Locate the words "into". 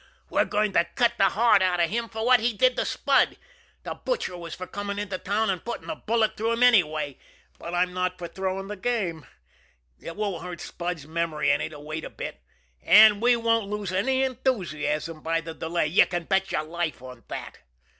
4.97-5.19